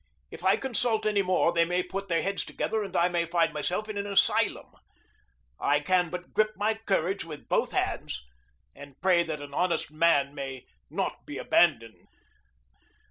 [0.31, 3.53] If I consult any more, they may put their heads together and I may find
[3.53, 4.65] myself in an asylum.
[5.59, 8.23] I can but grip my courage with both hands,
[8.75, 12.07] and pray that an honest man may not be abandoned.